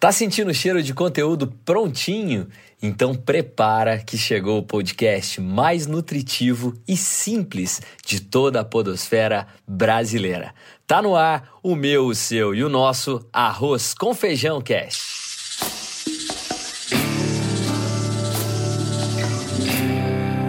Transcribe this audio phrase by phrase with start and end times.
[0.00, 2.46] Tá sentindo o cheiro de conteúdo prontinho?
[2.80, 10.54] Então prepara que chegou o podcast mais nutritivo e simples de toda a podosfera brasileira.
[10.86, 15.02] Tá no ar o meu, o seu e o nosso Arroz com Feijão Cast.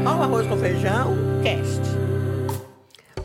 [0.05, 1.81] Ao Arroz com Feijão Cast.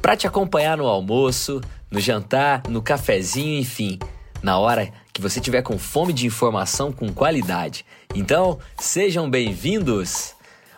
[0.00, 1.61] Para te acompanhar no almoço,
[1.91, 3.98] no jantar, no cafezinho, enfim,
[4.43, 7.86] na hora que você tiver com fome de informação com qualidade.
[8.14, 10.34] Então, sejam bem-vindos!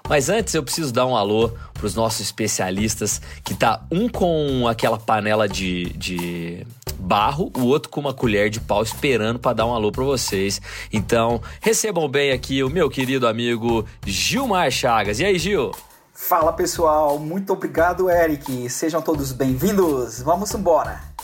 [0.09, 4.69] Mas antes eu preciso dar um alô para os nossos especialistas, que tá um com
[4.69, 6.65] aquela panela de, de
[6.99, 10.61] barro, o outro com uma colher de pau esperando para dar um alô para vocês.
[10.93, 15.19] Então, recebam bem aqui o meu querido amigo Gilmar Chagas.
[15.19, 15.73] E aí, Gil?
[16.13, 18.71] Fala pessoal, muito obrigado, Eric.
[18.71, 20.23] Sejam todos bem-vindos.
[20.23, 21.16] Vamos embora.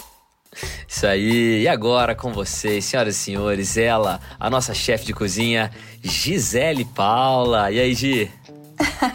[1.03, 5.69] Isso aí, e agora com vocês, senhoras e senhores, ela, a nossa chefe de cozinha,
[6.01, 7.73] Gisele Paula.
[7.73, 8.31] E aí, Gi?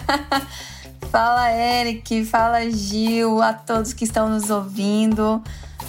[1.10, 5.42] fala, Eric, fala, Gil, a todos que estão nos ouvindo.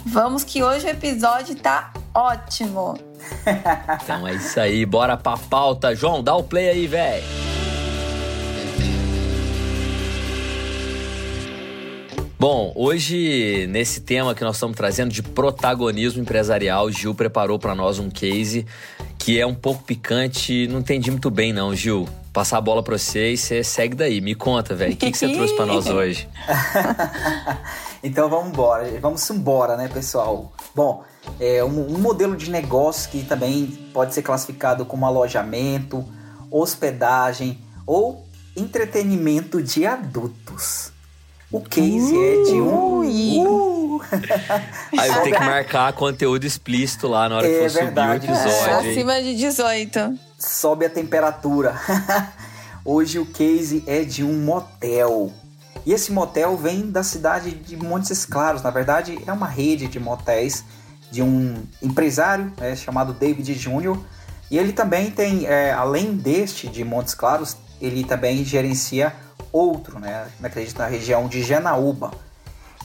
[0.07, 2.97] Vamos que hoje o episódio tá ótimo.
[4.01, 5.97] então é isso aí, bora pra pauta.
[5.97, 7.25] João, dá o play aí, velho.
[12.39, 17.99] Bom, hoje, nesse tema que nós estamos trazendo de protagonismo empresarial, Gil preparou para nós
[17.99, 18.65] um case
[19.19, 20.69] que é um pouco picante.
[20.69, 22.09] Não entendi muito bem, não, Gil.
[22.33, 24.21] Passar a bola para você e você segue daí.
[24.21, 24.93] Me conta, velho.
[24.93, 26.29] O que, que você trouxe para nós hoje?
[28.05, 29.01] então vamos embora.
[29.01, 30.53] Vamos embora, né, pessoal?
[30.73, 31.03] Bom,
[31.41, 36.05] é um, um modelo de negócio que também pode ser classificado como alojamento,
[36.53, 38.25] hospedagem ou
[38.57, 40.88] entretenimento de adultos.
[41.51, 43.97] O case uh, é de um.
[43.97, 44.01] Uh.
[44.99, 48.33] Aí eu tenho que marcar conteúdo explícito lá na hora é que for verdade, subir
[48.33, 48.89] o episódio.
[48.89, 50.19] É, acima de 18.
[50.39, 51.75] Sobe a temperatura.
[52.85, 55.33] Hoje o case é de um motel.
[55.87, 58.63] E esse motel vem da cidade de Montes Claros.
[58.63, 60.65] Na verdade, é uma rede de motéis
[61.11, 63.99] de um empresário é, chamado David Jr.
[64.51, 69.15] E ele também tem, é, além deste de Montes Claros, ele também gerencia
[69.53, 70.29] outro, né?
[70.43, 72.11] Acredito na região de Janaúba.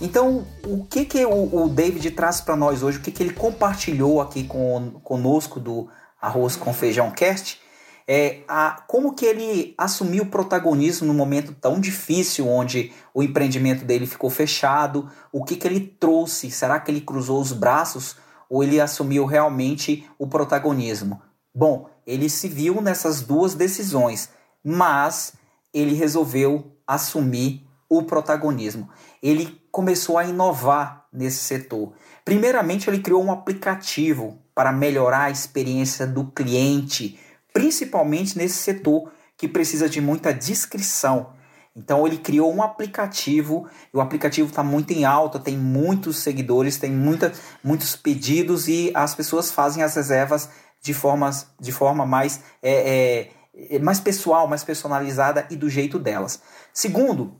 [0.01, 2.97] Então, o que que o, o David traz para nós hoje?
[2.97, 5.87] O que que ele compartilhou aqui com, conosco do
[6.21, 7.61] Arroz com Feijão Cast?
[8.05, 13.85] É a, como que ele assumiu o protagonismo num momento tão difícil, onde o empreendimento
[13.85, 15.09] dele ficou fechado?
[15.31, 16.51] O que que ele trouxe?
[16.51, 18.17] Será que ele cruzou os braços
[18.49, 21.21] ou ele assumiu realmente o protagonismo?
[21.55, 24.29] Bom, ele se viu nessas duas decisões,
[24.63, 25.33] mas
[25.73, 28.89] ele resolveu assumir o protagonismo.
[29.21, 31.93] Ele começou a inovar nesse setor.
[32.23, 37.19] Primeiramente, ele criou um aplicativo para melhorar a experiência do cliente,
[37.53, 41.33] principalmente nesse setor que precisa de muita discrição.
[41.75, 46.77] Então ele criou um aplicativo, e o aplicativo está muito em alta, tem muitos seguidores,
[46.77, 47.33] tem muita,
[47.63, 50.49] muitos pedidos e as pessoas fazem as reservas
[50.81, 53.29] de, formas, de forma mais é, é
[53.81, 56.41] mais pessoal, mais personalizada e do jeito delas.
[56.73, 57.39] Segundo,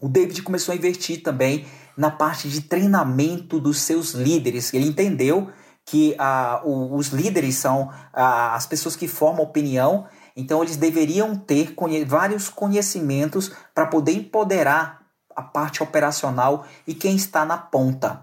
[0.00, 1.66] o David começou a investir também
[1.96, 4.72] na parte de treinamento dos seus líderes.
[4.72, 5.50] Ele entendeu
[5.84, 11.74] que ah, os líderes são ah, as pessoas que formam opinião, então eles deveriam ter
[11.74, 15.02] conhe vários conhecimentos para poder empoderar
[15.34, 18.22] a parte operacional e quem está na ponta.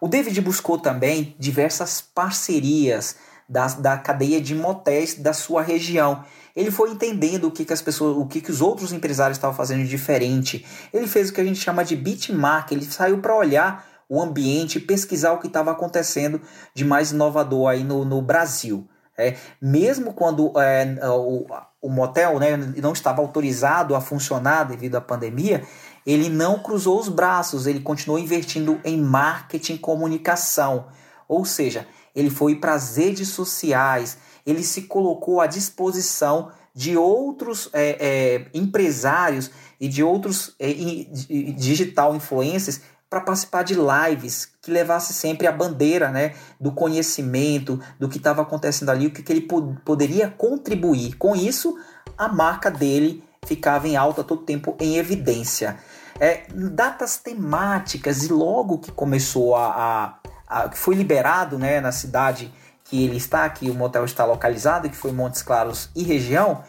[0.00, 3.16] O David buscou também diversas parcerias
[3.50, 6.24] da, da cadeia de motéis da sua região
[6.54, 9.56] ele foi entendendo o que, que as pessoas, o que, que os outros empresários estavam
[9.56, 10.66] fazendo de diferente.
[10.92, 14.80] Ele fez o que a gente chama de benchmark, ele saiu para olhar o ambiente,
[14.80, 16.40] pesquisar o que estava acontecendo
[16.74, 18.88] de mais inovador aí no, no Brasil.
[19.16, 21.46] É, mesmo quando é, o,
[21.80, 25.62] o motel né, não estava autorizado a funcionar devido à pandemia,
[26.06, 30.86] ele não cruzou os braços, ele continuou investindo em marketing e comunicação.
[31.28, 37.68] Ou seja, ele foi para as redes sociais, ele se colocou à disposição de outros
[37.72, 39.50] é, é, empresários
[39.80, 42.80] e de outros é, digital influencers
[43.10, 48.42] para participar de lives que levasse sempre a bandeira né, do conhecimento, do que estava
[48.42, 51.16] acontecendo ali, o que, que ele pod poderia contribuir.
[51.16, 51.76] Com isso,
[52.16, 55.78] a marca dele ficava em alta todo tempo em evidência.
[56.20, 60.19] É, datas temáticas, e logo que começou a, a,
[60.50, 62.52] a foi liberado né, na cidade
[62.84, 66.62] que ele está, que o motel está localizado, que foi Montes Claros e região,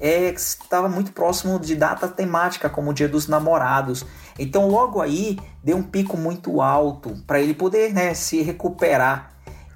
[0.00, 4.04] é, estava muito próximo de data temática, como o Dia dos Namorados.
[4.38, 9.30] Então, logo aí, deu um pico muito alto para ele poder né, se recuperar.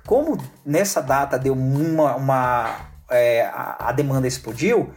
[0.06, 2.76] como nessa data deu uma, uma
[3.10, 4.90] é, a, a demanda explodiu,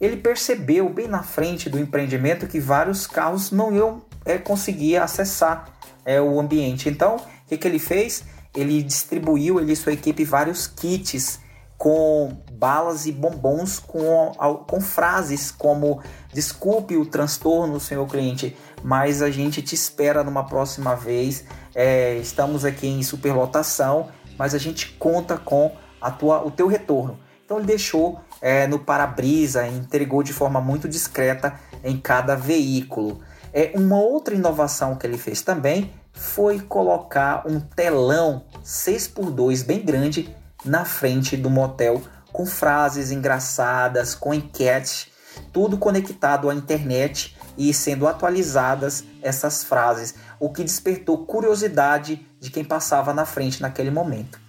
[0.00, 5.68] ele percebeu bem na frente do empreendimento que vários carros não iam é, conseguir acessar
[6.04, 6.88] é, o ambiente.
[6.88, 7.16] Então,
[7.52, 8.24] que, que ele fez?
[8.54, 11.40] Ele distribuiu ele e sua equipe vários kits
[11.76, 14.32] com balas e bombons com,
[14.68, 16.00] com frases como
[16.32, 21.44] desculpe o transtorno, senhor cliente, mas a gente te espera numa próxima vez.
[21.74, 24.08] É, estamos aqui em superlotação,
[24.38, 27.18] mas a gente conta com a tua, o teu retorno.
[27.44, 33.20] Então ele deixou é, no para-brisa, entregou de forma muito discreta em cada veículo.
[33.52, 40.34] É, uma outra inovação que ele fez também foi colocar um telão 6x2 bem grande
[40.64, 45.08] na frente do motel com frases engraçadas, com enquetes,
[45.52, 52.64] tudo conectado à internet e sendo atualizadas essas frases, o que despertou curiosidade de quem
[52.64, 54.40] passava na frente naquele momento.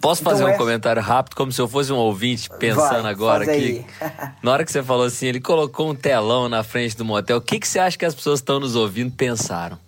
[0.00, 0.58] Posso fazer então, um é...
[0.58, 3.84] comentário rápido, como se eu fosse um ouvinte pensando Vai, agora aqui?
[4.42, 7.40] na hora que você falou assim, ele colocou um telão na frente do motel, o
[7.40, 9.78] que, que você acha que as pessoas estão nos ouvindo pensaram?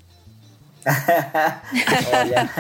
[0.87, 2.50] Olha,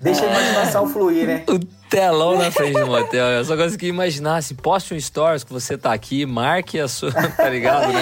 [0.00, 1.44] deixa a imaginação fluir, né?
[1.48, 1.58] O
[1.88, 3.26] telão na frente do motel.
[3.26, 7.12] Eu só consegui imaginar assim, poste um stories que você tá aqui, marque a sua,
[7.36, 7.92] tá ligado?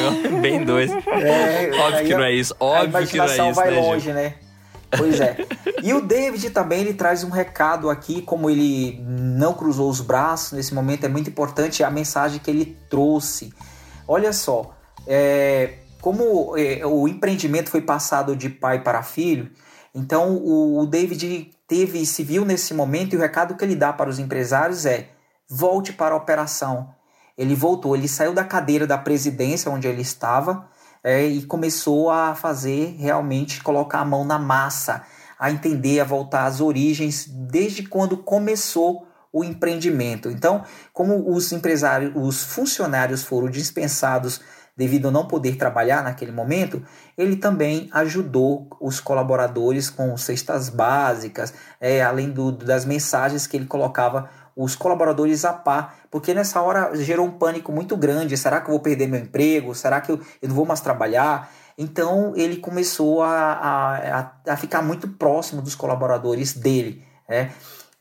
[0.41, 0.91] bem dois.
[0.91, 4.35] É, óbvio que não é isso, óbvio que não é isso, vai né, longe, né?
[4.97, 5.37] Pois é.
[5.83, 10.53] E o David também ele traz um recado aqui, como ele não cruzou os braços
[10.53, 13.53] nesse momento, é muito importante a mensagem que ele trouxe.
[14.09, 14.75] Olha só,
[15.07, 19.51] é, como é, o empreendimento foi passado de pai para filho,
[19.95, 23.93] então o, o David teve se viu nesse momento e o recado que ele dá
[23.93, 25.09] para os empresários é:
[25.49, 26.95] volte para a operação.
[27.37, 30.69] Ele voltou, ele saiu da cadeira da presidência onde ele estava
[31.03, 35.03] é, e começou a fazer realmente colocar a mão na massa,
[35.39, 40.29] a entender, a voltar às origens desde quando começou o empreendimento.
[40.29, 44.41] Então, como os empresários, os funcionários foram dispensados
[44.77, 46.83] devido a não poder trabalhar naquele momento,
[47.17, 53.67] ele também ajudou os colaboradores com cestas básicas, é, além do, das mensagens que ele
[53.67, 58.37] colocava os colaboradores a par, porque nessa hora gerou um pânico muito grande.
[58.37, 59.75] Será que eu vou perder meu emprego?
[59.75, 61.51] Será que eu, eu não vou mais trabalhar?
[61.79, 67.03] Então ele começou a, a, a ficar muito próximo dos colaboradores dele.
[67.29, 67.53] Né?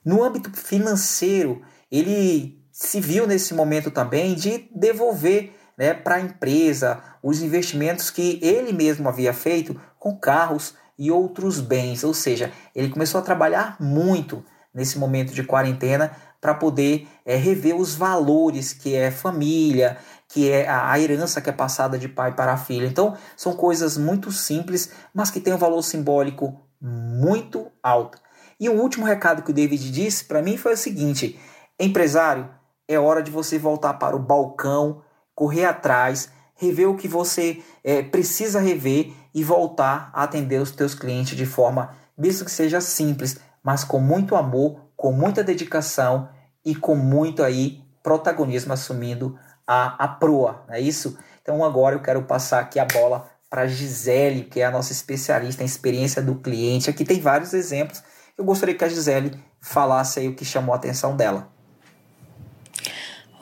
[0.04, 1.62] No âmbito financeiro,
[1.92, 8.38] ele se viu nesse momento também de devolver né, para a empresa os investimentos que
[8.44, 12.04] ele mesmo havia feito com carros e outros bens.
[12.04, 14.44] Ou seja, ele começou a trabalhar muito
[14.74, 16.12] nesse momento de quarentena
[16.42, 19.98] para poder é, rever os valores que é família,
[20.28, 22.86] que é a herança que é passada de pai para filho.
[22.86, 28.18] Então, são coisas muito simples, mas que têm um valor simbólico muito alto.
[28.60, 31.40] E o último recado que o David disse para mim foi o seguinte:
[31.80, 32.50] empresário,
[32.88, 35.02] é hora de você voltar para o balcão
[35.40, 40.94] correr atrás, rever o que você é, precisa rever e voltar a atender os teus
[40.94, 46.28] clientes de forma, mesmo que seja simples, mas com muito amor, com muita dedicação
[46.66, 51.18] e com muito aí protagonismo assumindo a, a proa, não é isso?
[51.42, 55.64] Então agora eu quero passar aqui a bola para Gisele, que é a nossa especialista
[55.64, 56.90] em experiência do cliente.
[56.90, 58.04] Aqui tem vários exemplos.
[58.38, 61.50] Eu gostaria que a Gisele falasse aí o que chamou a atenção dela.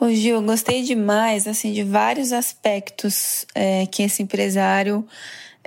[0.00, 5.04] Ô Gil, eu gostei demais assim de vários aspectos é, que esse empresário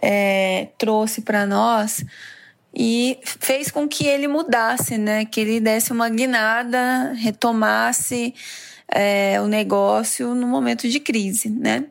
[0.02, 2.02] é, trouxe para nós
[2.74, 5.26] e fez com que ele mudasse, né?
[5.26, 8.34] Que ele desse uma guinada, retomasse
[8.88, 11.84] é, o negócio no momento de crise, né?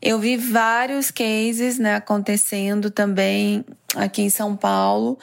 [0.00, 3.64] Eu vi vários cases né, acontecendo também
[3.96, 5.18] aqui em São Paulo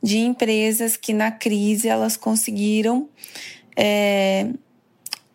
[0.00, 3.08] de empresas que na crise elas conseguiram
[3.76, 4.46] é,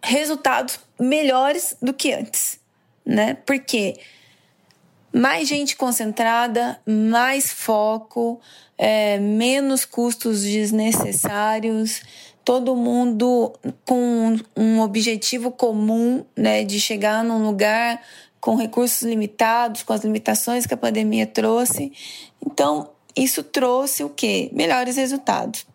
[0.02, 2.60] resultados melhores do que antes,
[3.06, 3.36] né?
[3.46, 3.96] Porque
[5.14, 8.40] mais gente concentrada, mais foco,
[8.78, 12.02] é, menos custos desnecessários,
[12.44, 13.54] todo mundo
[13.86, 18.02] com um objetivo comum, né, de chegar num lugar
[18.40, 21.92] com recursos limitados, com as limitações que a pandemia trouxe.
[22.46, 24.50] Então, isso trouxe o quê?
[24.54, 25.66] Melhores resultados.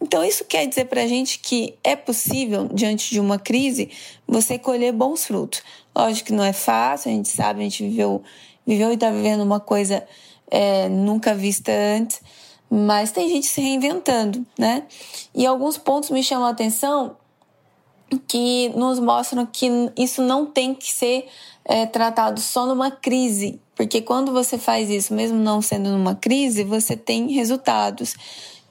[0.00, 3.90] Então, isso quer dizer para a gente que é possível, diante de uma crise,
[4.26, 5.62] você colher bons frutos.
[5.94, 8.22] Lógico que não é fácil, a gente sabe, a gente viveu,
[8.64, 10.06] viveu e está vivendo uma coisa
[10.50, 12.20] é, nunca vista antes,
[12.70, 14.84] mas tem gente se reinventando, né?
[15.34, 17.16] E alguns pontos me chamam a atenção
[18.26, 21.28] que nos mostram que isso não tem que ser
[21.64, 26.64] é, tratado só numa crise, porque quando você faz isso, mesmo não sendo numa crise,
[26.64, 28.14] você tem resultados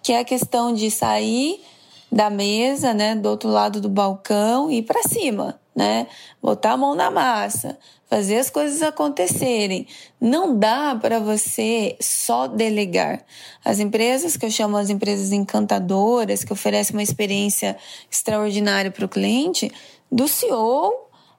[0.08, 1.62] que é a questão de sair
[2.10, 6.08] da mesa, né, do outro lado do balcão e ir para cima, né?
[6.42, 7.78] Botar a mão na massa,
[8.10, 9.86] fazer as coisas acontecerem.
[10.18, 13.22] Não dá para você só delegar.
[13.66, 17.76] As empresas que eu chamo as empresas encantadoras, que oferecem uma experiência
[18.10, 19.70] extraordinária para o cliente,
[20.10, 20.94] do CEO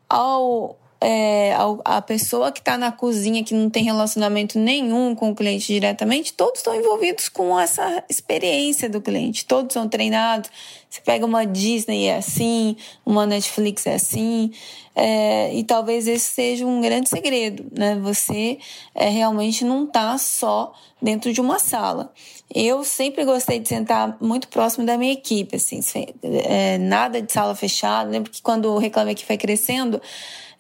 [0.07, 5.35] ao é, a, pessoa que está na cozinha, que não tem relacionamento nenhum com o
[5.35, 9.45] cliente diretamente, todos estão envolvidos com essa experiência do cliente.
[9.45, 10.51] Todos são treinados.
[10.89, 14.51] Você pega uma Disney é assim, uma Netflix é assim.
[14.95, 17.95] É, e talvez esse seja um grande segredo, né?
[18.03, 18.59] Você
[18.95, 22.13] é, realmente não está só dentro de uma sala.
[22.53, 25.81] Eu sempre gostei de sentar muito próximo da minha equipe, assim,
[26.23, 28.11] é, nada de sala fechada.
[28.11, 30.01] Lembro que quando o Reclame Aqui foi crescendo,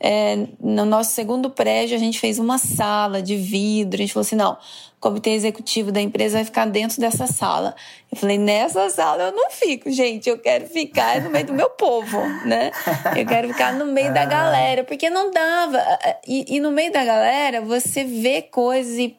[0.01, 3.97] é, no nosso segundo prédio, a gente fez uma sala de vidro.
[3.97, 4.57] A gente falou assim: não,
[5.00, 7.75] comitê executivo da empresa vai ficar dentro dessa sala.
[8.11, 10.28] Eu falei: nessa sala eu não fico, gente.
[10.28, 12.71] Eu quero ficar no meio do meu povo, né?
[13.17, 15.81] Eu quero ficar no meio da galera, porque não dava.
[16.26, 19.17] E, e no meio da galera, você vê coisas e,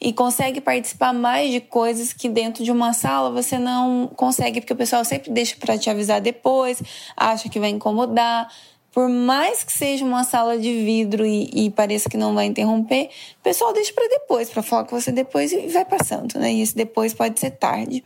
[0.00, 4.72] e consegue participar mais de coisas que dentro de uma sala você não consegue, porque
[4.72, 6.82] o pessoal sempre deixa para te avisar depois,
[7.16, 8.48] acha que vai incomodar
[8.92, 13.10] por mais que seja uma sala de vidro e, e pareça que não vai interromper,
[13.38, 16.52] o pessoal deixa para depois, para falar com você depois e vai passando, né?
[16.52, 18.02] E esse depois pode ser tarde.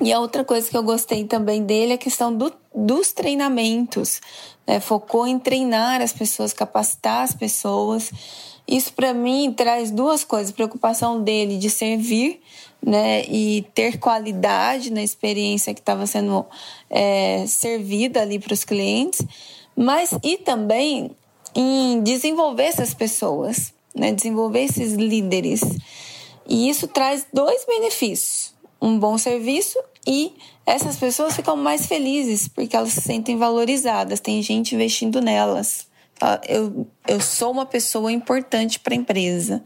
[0.00, 4.20] E a outra coisa que eu gostei também dele é a questão do, dos treinamentos.
[4.66, 4.78] Né?
[4.78, 8.12] Focou em treinar as pessoas, capacitar as pessoas.
[8.66, 12.40] Isso para mim traz duas coisas: preocupação dele de servir,
[12.80, 16.46] né, e ter qualidade na experiência que estava sendo
[16.88, 19.26] é, servida ali para os clientes
[19.78, 21.12] mas e também
[21.54, 24.12] em desenvolver essas pessoas, né?
[24.12, 25.60] desenvolver esses líderes.
[26.48, 30.32] E isso traz dois benefícios: um bom serviço e
[30.66, 35.86] essas pessoas ficam mais felizes porque elas se sentem valorizadas, tem gente investindo nelas.
[36.48, 39.62] Eu, eu sou uma pessoa importante para a empresa,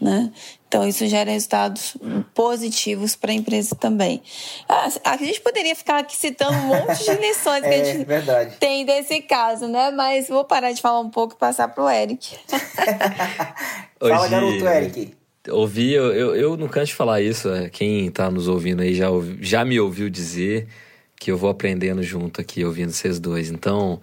[0.00, 0.32] né?
[0.70, 1.96] Então, isso gera resultados
[2.32, 4.22] positivos para a empresa também.
[4.68, 8.04] Ah, a gente poderia ficar aqui citando um monte de lições que é, a gente
[8.04, 8.56] verdade.
[8.60, 9.90] tem desse caso, né?
[9.90, 12.36] Mas vou parar de falar um pouco e passar para o Eric.
[13.98, 15.12] Fala, garoto Eric.
[15.48, 17.52] Ouvi, eu, eu, eu não canso de falar isso.
[17.52, 19.08] É, quem está nos ouvindo aí já,
[19.40, 20.68] já me ouviu dizer
[21.16, 23.50] que eu vou aprendendo junto aqui, ouvindo vocês dois.
[23.50, 24.00] Então,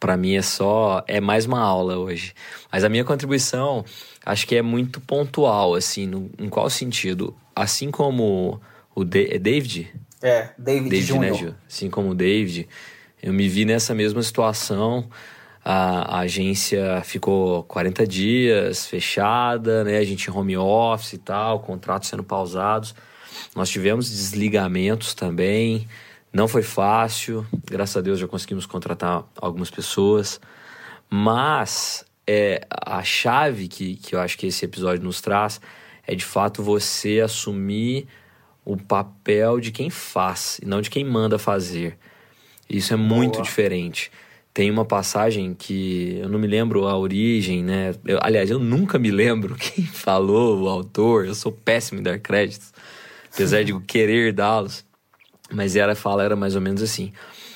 [0.00, 1.04] para mim é só.
[1.06, 2.32] É mais uma aula hoje.
[2.72, 3.84] Mas a minha contribuição
[4.26, 7.34] acho que é muito pontual, assim, no, em qual sentido?
[7.54, 8.60] Assim como
[8.92, 9.94] o de, é David?
[10.20, 11.20] É, David, David Jr.
[11.20, 11.54] Né, Gil?
[11.68, 12.68] Assim como o David,
[13.22, 15.08] eu me vi nessa mesma situação.
[15.64, 19.98] A, a, agência ficou 40 dias fechada, né?
[19.98, 22.94] A gente home office e tal, contratos sendo pausados.
[23.54, 25.86] Nós tivemos desligamentos também.
[26.32, 27.46] Não foi fácil.
[27.64, 30.40] Graças a Deus já conseguimos contratar algumas pessoas.
[31.08, 35.60] Mas é, a chave que, que eu acho que esse episódio nos traz
[36.06, 38.06] é de fato você assumir
[38.64, 41.96] o papel de quem faz e não de quem manda fazer.
[42.68, 43.44] Isso é muito Boa.
[43.44, 44.10] diferente.
[44.52, 47.94] Tem uma passagem que eu não me lembro a origem, né?
[48.04, 51.26] Eu, aliás, eu nunca me lembro quem falou, o autor.
[51.26, 52.72] Eu sou péssimo em dar créditos,
[53.32, 54.84] apesar de querer dá-los.
[55.52, 57.12] Mas ela fala era mais ou menos assim: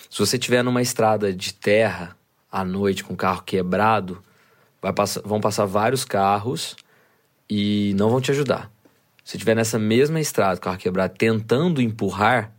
[0.08, 2.16] se você estiver numa estrada de terra
[2.52, 4.22] à noite com o carro quebrado,
[4.80, 6.76] vai passar, vão passar vários carros
[7.48, 8.70] e não vão te ajudar.
[9.24, 12.52] Se estiver nessa mesma estrada, carro quebrado, tentando empurrar,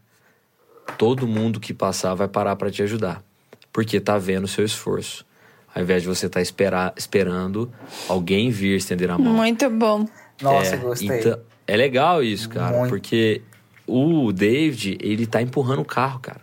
[0.98, 3.24] todo mundo que passar vai parar para te ajudar,
[3.72, 5.26] porque tá vendo o seu esforço.
[5.74, 7.72] Ao invés de você estar tá esperar, esperando
[8.10, 9.34] alguém vir estender a mão.
[9.34, 10.06] Muito bom.
[10.42, 11.20] Nossa, é, gostei.
[11.20, 12.90] Então, é legal isso, cara, Muito.
[12.90, 13.42] porque
[13.88, 16.42] o David, ele tá empurrando o carro, cara.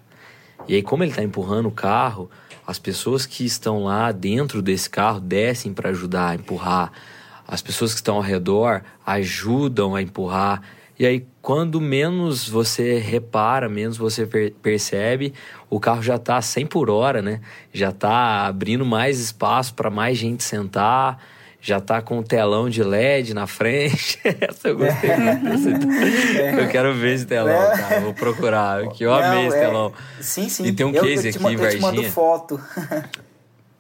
[0.66, 2.30] E aí, como ele tá empurrando o carro,
[2.68, 6.92] as pessoas que estão lá dentro desse carro descem para ajudar a empurrar.
[7.46, 10.60] As pessoas que estão ao redor ajudam a empurrar.
[10.98, 15.32] E aí, quando menos você repara, menos você per percebe,
[15.70, 17.40] o carro já está 100 por hora, né?
[17.72, 21.24] Já está abrindo mais espaço para mais gente sentar
[21.60, 24.18] já tá com um telão de LED na frente.
[24.40, 25.88] Essa eu gostei muito.
[26.38, 26.64] É.
[26.64, 27.76] Eu quero ver esse telão, é.
[27.76, 28.00] cara.
[28.00, 29.60] Vou procurar, que eu Não, amei esse é.
[29.60, 29.92] telão.
[30.20, 30.66] Sim, sim.
[30.66, 31.64] E tem um eu, case eu aqui, Varginha.
[31.64, 32.60] Eu te mando foto.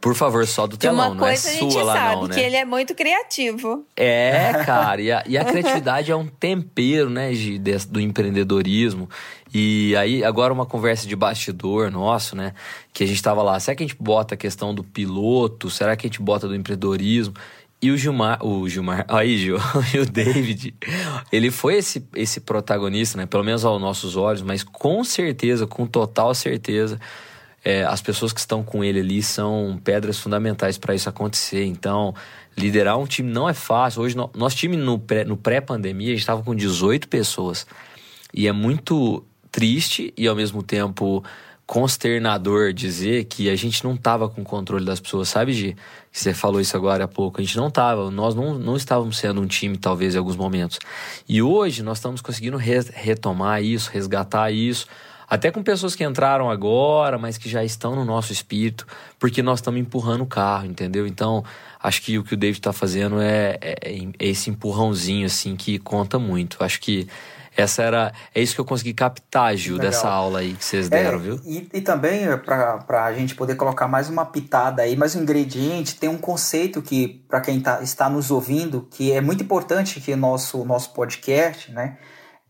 [0.00, 2.34] Por favor, só do telão, não é sua lá não, né?
[2.34, 3.84] que ele é muito criativo.
[3.96, 9.10] É, cara, e a, e a criatividade é um tempero, né, de, de, do empreendedorismo.
[9.52, 12.54] E aí, agora uma conversa de bastidor nosso, né,
[12.92, 15.96] que a gente tava lá, será que a gente bota a questão do piloto, será
[15.96, 17.34] que a gente bota do empreendedorismo?
[17.80, 19.56] E o Gilmar, o Gilmar, aí, Gil,
[19.94, 20.74] e o David,
[21.30, 23.26] ele foi esse, esse protagonista, né?
[23.26, 26.98] Pelo menos aos nossos olhos, mas com certeza, com total certeza,
[27.64, 31.64] é, as pessoas que estão com ele ali são pedras fundamentais para isso acontecer.
[31.64, 32.14] Então,
[32.56, 34.02] liderar um time não é fácil.
[34.02, 37.66] Hoje, no, nosso time no pré-pandemia, no pré a gente estava com 18 pessoas.
[38.34, 41.24] E é muito triste e ao mesmo tempo
[41.68, 45.76] consternador dizer que a gente não estava com controle das pessoas, sabe, Gi?
[46.10, 47.42] Você falou isso agora há pouco.
[47.42, 50.78] A gente não estava, nós não, não estávamos sendo um time, talvez, em alguns momentos.
[51.28, 54.86] E hoje nós estamos conseguindo re retomar isso, resgatar isso,
[55.28, 58.86] até com pessoas que entraram agora, mas que já estão no nosso espírito,
[59.18, 61.06] porque nós estamos empurrando o carro, entendeu?
[61.06, 61.44] Então,
[61.82, 63.76] acho que o que o David está fazendo é, é,
[64.18, 66.64] é esse empurrãozinho, assim, que conta muito.
[66.64, 67.08] Acho que
[67.58, 68.12] essa era.
[68.32, 69.90] É isso que eu consegui captar, Gil, Legal.
[69.90, 71.40] dessa aula aí que vocês é, deram, é, viu?
[71.44, 75.22] E, e também, é, para a gente poder colocar mais uma pitada aí, mais um
[75.22, 80.00] ingrediente, tem um conceito que, para quem tá, está nos ouvindo, que é muito importante
[80.00, 81.98] que nosso nosso podcast, né?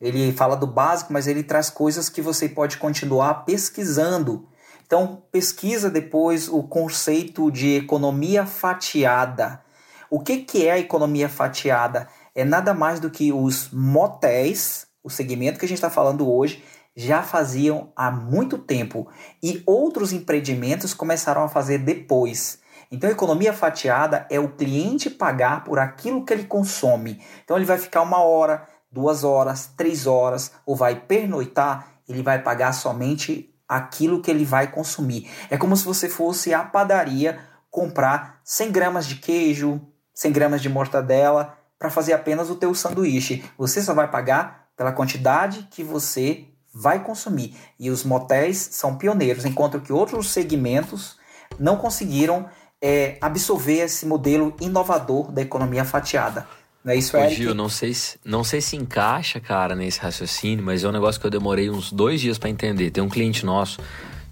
[0.00, 4.48] Ele fala do básico, mas ele traz coisas que você pode continuar pesquisando.
[4.86, 9.62] Então, pesquisa depois o conceito de economia fatiada.
[10.10, 12.08] O que, que é a economia fatiada?
[12.34, 16.62] É nada mais do que os motéis o segmento que a gente está falando hoje,
[16.94, 19.08] já faziam há muito tempo
[19.42, 22.60] e outros empreendimentos começaram a fazer depois.
[22.90, 27.22] Então, economia fatiada é o cliente pagar por aquilo que ele consome.
[27.44, 32.42] Então, ele vai ficar uma hora, duas horas, três horas ou vai pernoitar, ele vai
[32.42, 35.30] pagar somente aquilo que ele vai consumir.
[35.50, 37.38] É como se você fosse à padaria
[37.70, 39.80] comprar 100 gramas de queijo,
[40.14, 43.44] 100 gramas de mortadela para fazer apenas o teu sanduíche.
[43.56, 47.56] Você só vai pagar pela quantidade que você vai consumir.
[47.78, 51.18] E os motéis são pioneiros, enquanto que outros segmentos
[51.58, 52.48] não conseguiram
[52.80, 56.46] é, absorver esse modelo inovador da economia fatiada.
[56.88, 60.64] Não é isso, Ô, Gil, não sei, se, não sei se encaixa, cara, nesse raciocínio,
[60.64, 62.90] mas é um negócio que eu demorei uns dois dias para entender.
[62.90, 63.78] Tem um cliente nosso,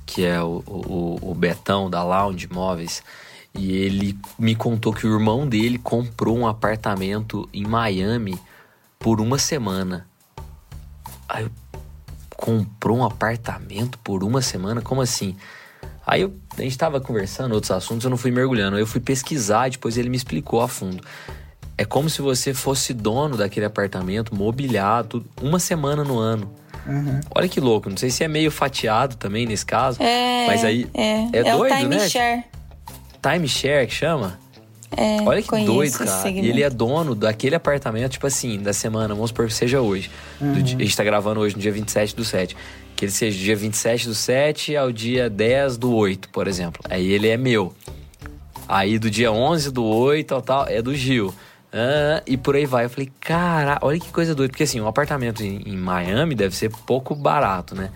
[0.06, 3.02] que é o, o, o Betão, da Lounge Móveis,
[3.54, 8.40] e ele me contou que o irmão dele comprou um apartamento em Miami
[8.98, 10.08] por uma semana.
[11.28, 11.50] Aí eu
[12.38, 14.80] comprou um apartamento por uma semana?
[14.80, 15.36] Como assim?
[16.06, 18.76] Aí eu, a gente tava conversando outros assuntos, eu não fui mergulhando.
[18.76, 21.02] Aí eu fui pesquisar, depois ele me explicou a fundo.
[21.78, 26.50] É como se você fosse dono daquele apartamento, mobiliado, uma semana no ano.
[26.86, 27.20] Uhum.
[27.34, 30.00] Olha que louco, não sei se é meio fatiado também nesse caso.
[30.02, 32.08] É, mas aí é, é, é doido, o time né?
[32.08, 32.44] Share.
[33.20, 34.38] Time share que chama?
[34.96, 36.30] É, Olha que doido, cara.
[36.30, 40.10] E ele é dono daquele apartamento, tipo assim, da semana, vamos supor que seja hoje.
[40.40, 40.52] Uhum.
[40.52, 42.56] Do, a gente tá gravando hoje no dia 27 do 7.
[42.94, 46.80] Que ele seja dia 27 do 7 ao dia 10 do 8, por exemplo.
[46.88, 47.74] Aí ele é meu.
[48.68, 51.34] Aí do dia 11 do 8 tal, tal, é do Gil.
[51.76, 52.86] Ah, e por aí vai.
[52.86, 54.50] Eu falei, cara, olha que coisa doida.
[54.50, 57.90] Porque assim, um apartamento em, em Miami deve ser pouco barato, né?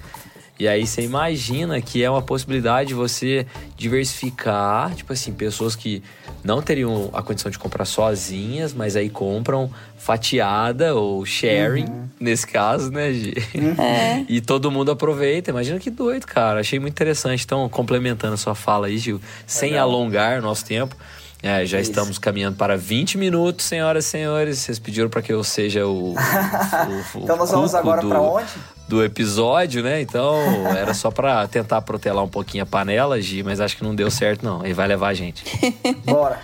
[0.58, 3.46] E aí você imagina que é uma possibilidade de você
[3.78, 6.02] diversificar, tipo assim, pessoas que
[6.44, 12.08] não teriam a condição de comprar sozinhas, mas aí compram fatiada ou sharing, uhum.
[12.20, 13.34] nesse caso, né, Gi?
[13.78, 14.24] É.
[14.28, 15.50] E todo mundo aproveita.
[15.50, 16.60] Imagina que doido, cara.
[16.60, 17.42] Achei muito interessante.
[17.42, 19.88] Então, complementando a sua fala aí, Gil, sem Legal.
[19.88, 20.94] alongar nosso tempo.
[21.42, 21.90] É, já Isso.
[21.90, 24.58] estamos caminhando para 20 minutos, senhoras e senhores.
[24.58, 26.12] Vocês pediram para que eu seja o.
[26.12, 26.16] o, o
[27.24, 28.52] então nós vamos agora para onde?
[28.86, 30.02] Do episódio, né?
[30.02, 30.36] Então
[30.76, 34.10] era só para tentar protelar um pouquinho a panela, Gi, mas acho que não deu
[34.10, 34.64] certo, não.
[34.64, 35.44] Ele vai levar a gente.
[36.04, 36.40] Bora!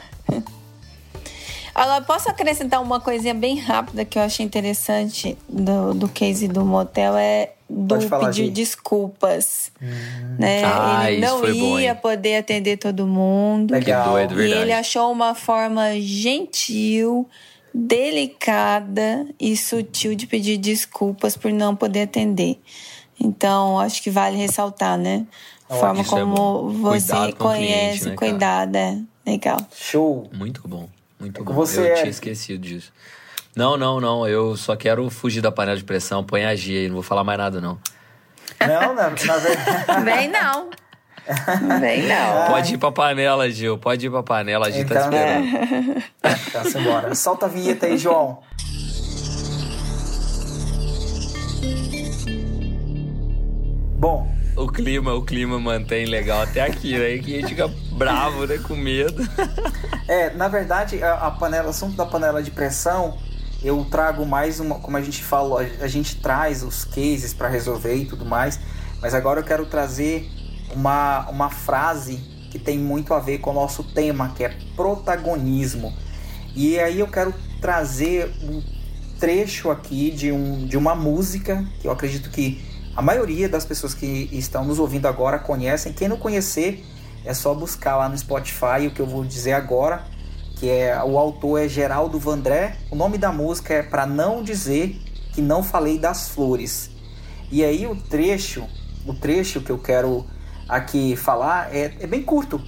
[1.74, 6.64] Agora, posso acrescentar uma coisinha bem rápida que eu achei interessante do, do case do
[6.64, 7.14] motel?
[7.18, 9.70] É do falar, pedir desculpas.
[9.82, 10.36] Hum.
[10.38, 10.62] Né?
[10.64, 13.72] Ah, ele não ia bom, poder atender todo mundo.
[13.72, 14.12] Legal.
[14.12, 17.28] Doido, e ele achou uma forma gentil,
[17.74, 22.58] delicada e sutil de pedir desculpas por não poder atender.
[23.18, 25.26] Então, acho que vale ressaltar, né?
[25.68, 28.78] A forma é como é você conhece, cliente, né, cuidada.
[29.24, 29.58] É legal.
[29.74, 30.30] Show.
[30.32, 30.88] Muito bom.
[31.18, 31.54] Muito bom.
[31.54, 31.94] Você eu é...
[31.94, 32.92] tinha esquecido disso.
[33.56, 34.28] Não, não, não.
[34.28, 36.22] Eu só quero fugir da panela de pressão.
[36.22, 37.78] Põe a G aí, não vou falar mais nada, não.
[38.60, 40.04] Não, na, na verdade.
[40.04, 40.70] Vem não.
[41.80, 42.46] Vem não.
[42.48, 43.78] Pode ir pra panela, Gil.
[43.78, 46.02] Pode ir pra panela, a gente tá então, tá esperando.
[46.22, 46.68] É.
[46.70, 47.14] Então, embora.
[47.14, 48.42] Solta a vinheta aí, João.
[53.98, 54.30] Bom.
[54.54, 57.18] O clima, o clima mantém legal até aqui, né?
[57.18, 58.58] Que a gente fica bravo, né?
[58.58, 59.22] Com medo.
[60.08, 63.18] É, na verdade, a, a panela, o assunto da panela de pressão,
[63.62, 67.94] eu trago mais uma, como a gente falou, a gente traz os cases para resolver
[67.94, 68.60] e tudo mais,
[69.00, 70.30] mas agora eu quero trazer
[70.74, 72.16] uma, uma frase
[72.50, 75.92] que tem muito a ver com o nosso tema, que é protagonismo.
[76.54, 78.62] E aí eu quero trazer um
[79.18, 82.62] trecho aqui de, um, de uma música que eu acredito que
[82.94, 85.92] a maioria das pessoas que estão nos ouvindo agora conhecem.
[85.92, 86.82] Quem não conhecer,
[87.24, 90.04] é só buscar lá no Spotify o que eu vou dizer agora,
[90.56, 92.76] que é o autor é Geraldo Vandré.
[92.90, 95.00] O nome da música é Para Não Dizer
[95.32, 96.90] Que Não Falei das Flores.
[97.50, 98.66] E aí o trecho,
[99.06, 100.26] o trecho que eu quero
[100.68, 102.60] aqui falar é, é bem curto.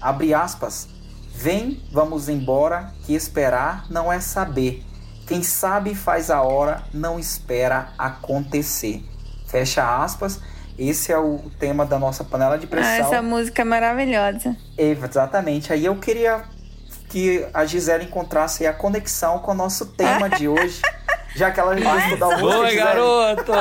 [0.00, 0.88] Abre aspas.
[1.32, 4.82] Vem, vamos embora, que esperar não é saber.
[5.26, 9.04] Quem sabe faz a hora, não espera acontecer.
[9.46, 10.40] Fecha aspas.
[10.78, 12.90] Esse é o tema da nossa panela de pressão.
[12.90, 14.56] Ah, essa música é maravilhosa.
[14.76, 15.72] Exatamente.
[15.72, 16.44] Aí eu queria
[17.08, 20.80] que a Gisele encontrasse a conexão com o nosso tema de hoje.
[21.36, 22.60] Já que ela estudou a música.
[22.60, 23.52] Oi, garoto!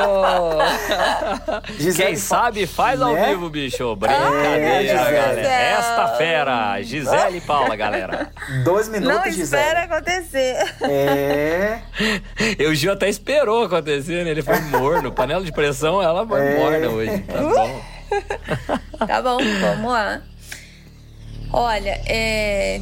[1.78, 3.28] Gisele, Quem sabe faz ao né?
[3.28, 3.94] vivo, bicho.
[3.98, 5.42] Brincadeira, é, galera.
[5.42, 8.32] Esta fera, Gisele e Paula, galera.
[8.64, 9.44] Dois minutos, Não Gisele.
[9.44, 10.56] espera acontecer.
[10.84, 11.82] É.
[12.58, 14.32] Eu, o Gil até esperou acontecer, né?
[14.32, 15.12] Ele foi morno.
[15.12, 16.58] Panela de pressão, ela foi é.
[16.58, 17.20] morna hoje.
[17.24, 17.82] Tá bom.
[19.06, 20.22] tá bom, vamos lá.
[21.52, 22.80] Olha, é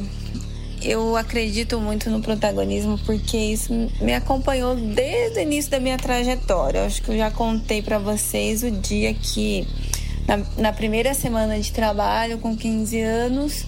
[0.84, 6.80] eu acredito muito no protagonismo porque isso me acompanhou desde o início da minha trajetória.
[6.80, 9.66] Eu acho que eu já contei para vocês o dia que,
[10.28, 13.64] na, na, primeira semana de trabalho, com 15 anos,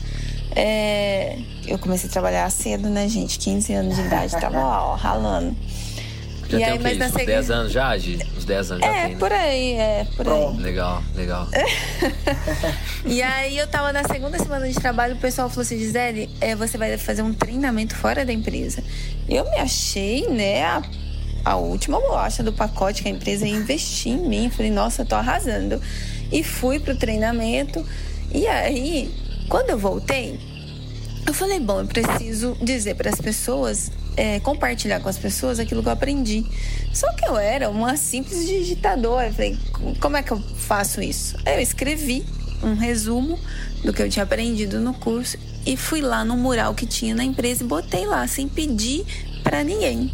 [0.55, 3.39] é, eu comecei a trabalhar cedo, né, gente?
[3.39, 5.57] 15 anos de idade, tava lá, ó, ralando.
[6.49, 6.99] Já e tem aí?
[6.99, 8.19] Mas Uns 10 anos já, Gi?
[8.47, 9.19] Uns 10 anos já é, tem, né?
[9.19, 10.57] por aí, é, por aí.
[10.59, 11.49] Legal, legal.
[13.05, 16.55] e aí eu tava na segunda semana de trabalho, o pessoal falou assim, Gisele, é,
[16.55, 18.83] você vai fazer um treinamento fora da empresa.
[19.29, 20.83] Eu me achei, né, a,
[21.45, 24.49] a última bolacha do pacote que a empresa ia investir em mim.
[24.49, 25.81] Falei, nossa, tô arrasando.
[26.31, 27.85] E fui pro treinamento.
[28.33, 29.13] E aí,
[29.49, 30.39] quando eu voltei,
[31.27, 35.83] eu falei, bom, eu preciso dizer para as pessoas é, compartilhar com as pessoas aquilo
[35.83, 36.45] que eu aprendi.
[36.93, 39.29] Só que eu era uma simples digitadora.
[39.29, 39.59] Eu falei,
[40.01, 41.37] como é que eu faço isso?
[41.45, 42.25] Eu escrevi
[42.63, 43.39] um resumo
[43.85, 47.25] do que eu tinha aprendido no curso e fui lá no mural que tinha na
[47.25, 49.05] empresa e botei lá, sem pedir
[49.43, 50.13] para ninguém.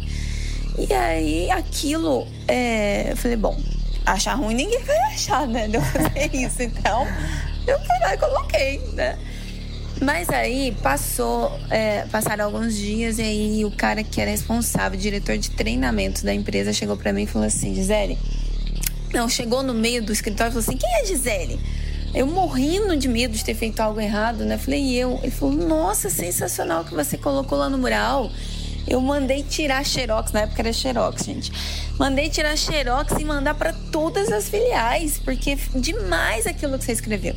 [0.77, 3.57] E aí aquilo, é, eu falei, bom,
[4.05, 5.67] achar ruim ninguém vai achar, né?
[5.67, 6.61] De eu fazer isso.
[6.61, 7.07] Então,
[7.67, 9.17] eu fui lá e coloquei, né?
[10.01, 15.37] Mas aí passou, é, passaram alguns dias e aí o cara que era responsável, diretor
[15.37, 18.17] de treinamento da empresa, chegou para mim e falou assim: Gisele,
[19.13, 21.59] não, chegou no meio do escritório e falou assim: quem é Gisele?
[22.13, 24.57] Eu morrendo de medo de ter feito algo errado, né?
[24.57, 25.19] Falei, e eu?
[25.21, 28.31] Ele falou: Nossa, sensacional que você colocou lá no mural.
[28.85, 31.51] Eu mandei tirar xerox, na época era xerox, gente.
[31.97, 37.33] Mandei tirar xerox e mandar para todas as filiais, porque demais aquilo que você escreveu.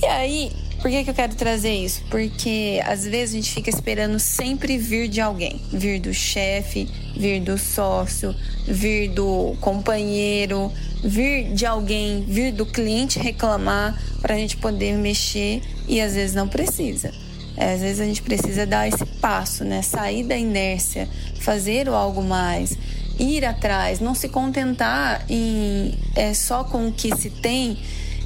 [0.00, 2.02] E aí, por que, que eu quero trazer isso?
[2.10, 7.40] Porque às vezes a gente fica esperando sempre vir de alguém, vir do chefe, vir
[7.40, 8.34] do sócio,
[8.66, 10.72] vir do companheiro,
[11.04, 16.34] vir de alguém, vir do cliente reclamar para a gente poder mexer e às vezes
[16.34, 17.12] não precisa.
[17.56, 19.82] É, às vezes a gente precisa dar esse passo, né?
[19.82, 22.76] Sair da inércia, fazer algo mais,
[23.20, 27.78] ir atrás, não se contentar em é, só com o que se tem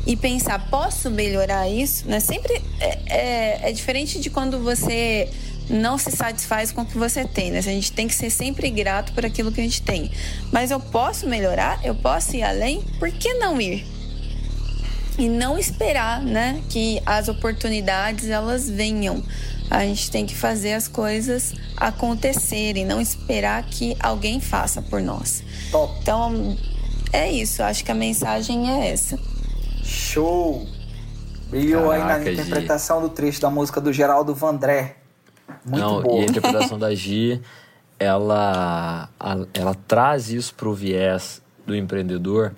[0.06, 2.08] e pensar, posso melhorar isso?
[2.08, 2.20] Né?
[2.20, 5.28] Sempre é, é, é, diferente de quando você
[5.68, 7.50] não se satisfaz com o que você tem.
[7.50, 7.58] Né?
[7.58, 10.10] A gente tem que ser sempre grato por aquilo que a gente tem.
[10.52, 11.84] Mas eu posso melhorar?
[11.84, 12.82] Eu posso ir além?
[13.00, 13.84] Por que não ir?
[15.18, 19.24] E não esperar né, que as oportunidades elas venham.
[19.68, 25.42] A gente tem que fazer as coisas acontecerem, não esperar que alguém faça por nós.
[25.72, 25.92] Top.
[26.00, 26.56] Então,
[27.12, 27.62] é isso.
[27.62, 29.18] Acho que a mensagem é essa.
[29.86, 30.66] Show!
[31.48, 34.96] Brilhou aí na interpretação do trecho da música do Geraldo Vandré.
[35.64, 36.20] Muito Não, boa.
[36.20, 37.40] E a interpretação da Gi,
[37.98, 39.08] ela,
[39.54, 42.52] ela traz isso pro viés do empreendedor.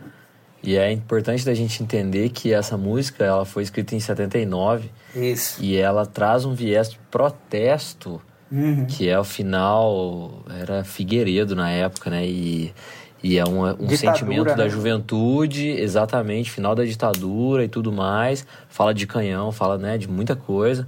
[0.62, 4.90] E é importante da gente entender que essa música ela foi escrita em 79.
[5.14, 5.62] Isso.
[5.62, 8.86] E ela traz um viés de protesto, uhum.
[8.86, 12.26] que é o final, era Figueiredo na época, né?
[12.26, 12.74] E
[13.22, 14.54] e é um, um sentimento né?
[14.54, 18.46] da juventude, exatamente, final da ditadura e tudo mais.
[18.68, 20.86] Fala de canhão, fala né, de muita coisa.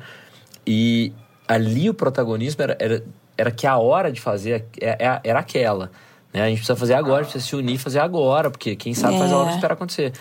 [0.67, 1.13] E
[1.49, 3.05] ali o protagonismo era, era,
[3.37, 5.91] era que a hora de fazer era, é, é, era aquela.
[6.33, 6.43] Né?
[6.43, 9.19] A gente precisa fazer agora, precisa se unir e fazer agora, porque quem sabe é.
[9.19, 10.13] faz a hora de esperar acontecer.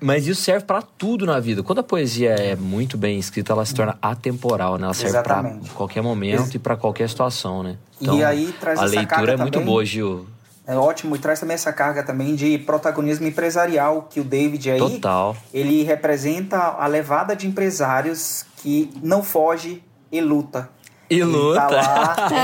[0.00, 1.62] Mas isso serve para tudo na vida.
[1.62, 4.84] Quando a poesia é muito bem escrita, ela se torna atemporal, né?
[4.84, 7.76] Ela serve para qualquer momento Ex e para qualquer situação, né?
[8.00, 9.38] Então, e aí traz a leitura é também...
[9.38, 10.26] muito boa, Gil
[10.68, 14.78] é ótimo e traz também essa carga também de protagonismo empresarial que o David aí
[14.78, 15.34] Total.
[15.52, 20.68] ele representa a levada de empresários que não foge e luta.
[21.08, 21.60] E luta.
[21.60, 22.16] Tá lá.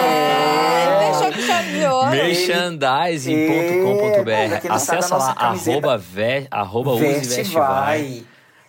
[1.27, 2.03] É, que chaveou.
[2.03, 4.73] É, pra quem Merchandising.com.br.
[4.73, 7.67] Acessa lá, arroba, ve, arroba Veste veste vai.
[7.67, 8.25] vai.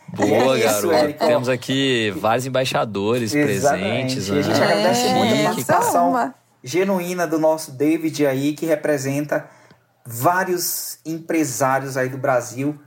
[0.10, 0.92] Boa, É isso, garoto.
[0.94, 1.26] Érico.
[1.26, 4.16] Temos aqui vários embaixadores Exatamente.
[4.16, 4.30] presentes.
[4.30, 4.66] E a gente né?
[4.66, 6.34] agradece É, muito a participação.
[6.66, 9.48] Genuína do nosso David aí, que representa
[10.04, 12.80] vários empresários aí do Brasil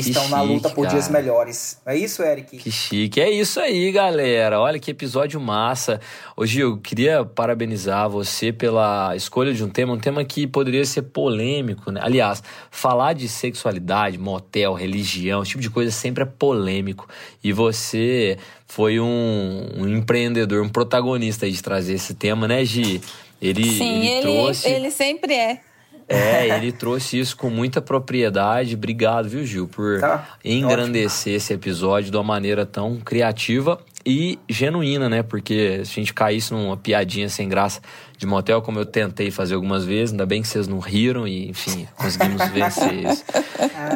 [0.00, 1.20] estão na luta chique, por dias cara.
[1.20, 1.78] melhores.
[1.84, 2.56] É isso, Eric?
[2.56, 3.20] Que chique.
[3.20, 4.58] É isso aí, galera.
[4.58, 6.00] Olha que episódio massa.
[6.36, 11.02] Ô, Gil, queria parabenizar você pela escolha de um tema, um tema que poderia ser
[11.02, 12.00] polêmico, né?
[12.02, 17.06] Aliás, falar de sexualidade, motel, religião, esse tipo de coisa sempre é polêmico.
[17.44, 23.00] E você foi um, um empreendedor, um protagonista aí de trazer esse tema, né, Gi?
[23.42, 24.68] Ele, Sim, ele ele, trouxe.
[24.68, 25.60] ele sempre é.
[26.08, 28.74] É, ele trouxe isso com muita propriedade.
[28.74, 35.08] Obrigado, viu, Gil, por Tá, engrandecer esse episódio de uma maneira tão criativa e genuína,
[35.08, 35.22] né?
[35.22, 37.80] Porque se a gente caísse numa piadinha sem graça
[38.18, 41.48] de motel, como eu tentei fazer algumas vezes, ainda bem que vocês não riram e,
[41.48, 43.24] enfim, conseguimos vencer isso.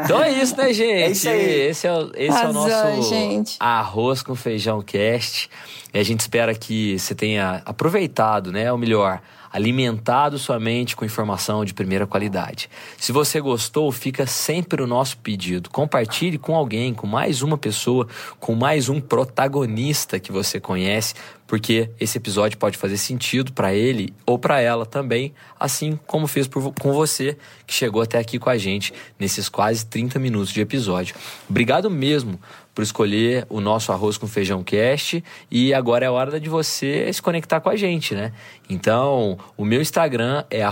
[0.04, 0.92] Então é isso, né, gente?
[1.02, 1.60] É isso aí.
[1.68, 3.56] Esse é, o- esse é o nosso gente.
[3.60, 5.50] arroz com feijão cast.
[5.92, 8.70] E a gente espera que você tenha aproveitado, né?
[8.70, 9.20] Ou melhor,
[9.56, 12.68] alimentado sua mente com informação de primeira qualidade.
[12.98, 15.70] Se você gostou, fica sempre o nosso pedido.
[15.70, 18.06] Compartilhe com alguém, com mais uma pessoa,
[18.38, 21.14] com mais um protagonista que você conhece,
[21.46, 26.46] porque esse episódio pode fazer sentido para ele ou para ela também, assim como fez
[26.46, 30.60] por com você que chegou até aqui com a gente nesses quase 30 minutos de
[30.60, 31.14] episódio.
[31.48, 32.40] Obrigado mesmo
[32.74, 37.22] por escolher o nosso arroz com feijão cast e agora é hora de você se
[37.22, 38.32] conectar com a gente, né?
[38.68, 40.62] Então, o meu Instagram é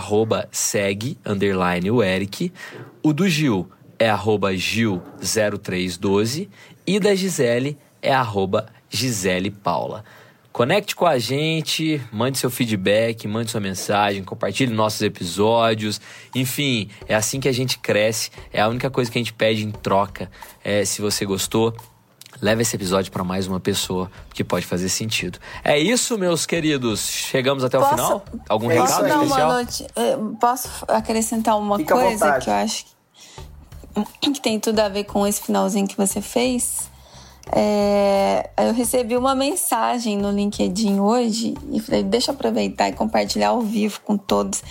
[0.51, 1.17] segue,
[1.91, 2.53] o Eric,
[3.03, 6.49] o do Gil é arroba Gil0312
[6.87, 10.05] e da Gisele é arroba Gisele Paula.
[10.55, 16.01] Conecte com a gente, mande seu feedback, mande sua mensagem, compartilhe nossos episódios.
[16.33, 18.31] Enfim, é assim que a gente cresce.
[18.53, 20.31] É a única coisa que a gente pede em troca.
[20.63, 21.75] É, se você gostou,
[22.41, 25.41] leve esse episódio para mais uma pessoa, que pode fazer sentido.
[25.65, 27.01] É isso, meus queridos.
[27.01, 28.25] Chegamos até o Posso- final?
[28.49, 29.01] Algum isso recado.
[29.03, 29.49] Posso dar especial?
[29.51, 32.87] uma noti- eh, Posso acrescentar uma Fica coisa que eu acho
[34.21, 36.94] que, que tem tudo a ver com esse finalzinho que você fez?
[37.53, 43.49] É, eu recebi uma mensagem no LinkedIn hoje e falei, deixa eu aproveitar e compartilhar
[43.49, 44.63] ao vivo com todos.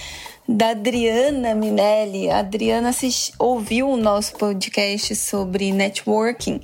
[0.48, 2.30] Da Adriana Minelli.
[2.30, 2.92] A Adriana
[3.40, 6.60] ouviu o nosso podcast sobre networking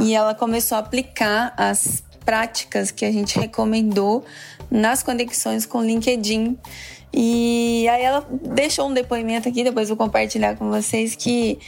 [0.00, 4.24] e ela começou a aplicar as práticas que a gente recomendou
[4.70, 6.56] nas conexões com o LinkedIn.
[7.12, 11.58] E aí ela deixou um depoimento aqui, depois vou compartilhar com vocês, que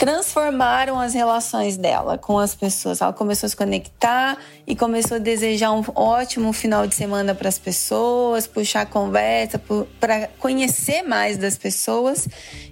[0.00, 3.02] transformaram as relações dela com as pessoas.
[3.02, 7.50] Ela começou a se conectar e começou a desejar um ótimo final de semana para
[7.50, 9.60] as pessoas, puxar conversa,
[10.00, 12.26] para conhecer mais das pessoas.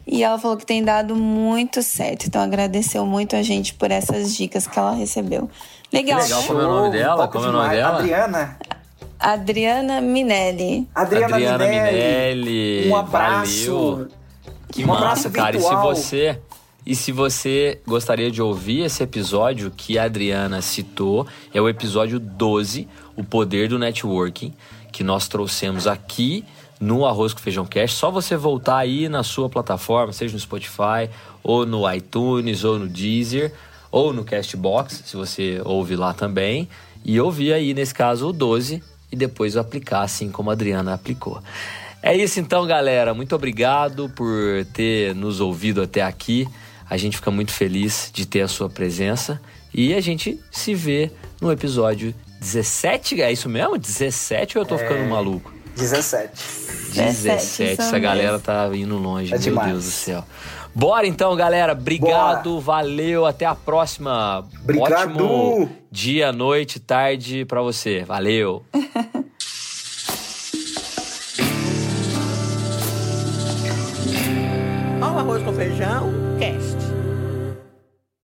[0.07, 2.25] E ela falou que tem dado muito certo.
[2.27, 5.51] Então agradeceu muito a gente por essas dicas que ela recebeu.
[5.93, 7.29] Legal, legal, como é o nome dela?
[7.29, 7.99] Como é o nome dela?
[7.99, 8.59] Adriana.
[9.21, 10.89] Adriana Minelli.
[10.95, 12.41] Adriana, Adriana Minelli.
[12.47, 13.91] Minelli, Um abraço.
[13.91, 14.09] valeu.
[14.71, 15.57] Que um massa, abraço cara.
[15.57, 15.95] E se virtual.
[15.95, 16.39] você
[16.89, 22.19] e se você gostaria de ouvir esse episódio que a Adriana citou, é o episódio
[22.19, 24.55] 12, O Poder do Networking,
[24.91, 26.47] que nós trouxemos aqui
[26.81, 27.93] no Arroz com Feijão Cash.
[27.93, 31.11] Só você voltar aí na sua plataforma, seja no Spotify,
[31.43, 33.53] ou no iTunes, ou no Deezer,
[33.91, 36.71] ou no Castbox, se você ouve lá também,
[37.05, 41.43] e ouvir aí, nesse caso, o 12, e depois aplicar assim como a Adriana aplicou.
[42.03, 43.13] É isso então, galera.
[43.13, 46.49] Muito obrigado por ter nos ouvido até aqui.
[46.91, 49.41] A gente fica muito feliz de ter a sua presença
[49.75, 53.21] e a gente se vê no episódio 17.
[53.21, 53.77] É isso mesmo?
[53.79, 55.53] 17 ou eu tô ficando maluco?
[55.77, 56.31] 17.
[56.95, 57.43] 17.
[57.43, 58.01] isso Essa mesmo.
[58.01, 59.69] galera tá indo longe, É meu demais.
[59.71, 60.25] Deus do céu.
[60.75, 61.73] Bora então, galera.
[61.73, 64.47] Obrigado, valeu, até a próxima.
[64.63, 64.93] Obrigado.
[65.25, 68.05] Ótimo dia, noite, tarde pra você.
[68.05, 68.65] Valeu.
[75.01, 76.58] Ao arroz com feijão, cast.